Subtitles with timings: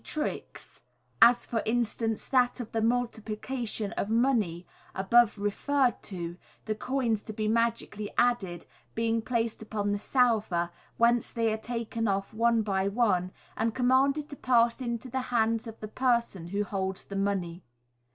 [0.03, 0.81] tricks,
[1.21, 7.31] as, for instance, that of the Multiplication of Money, above referred to, the coins to
[7.31, 12.87] be magically added being placed upon the salver, whence they are taken off one by
[12.87, 17.63] one, and commanded to pass into the hands of the person who holds the money.